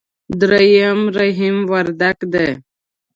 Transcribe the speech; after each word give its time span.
درېم 0.39 0.99
رحيم 1.15 1.57
وردګ 1.71 2.17
دی. 2.33 2.49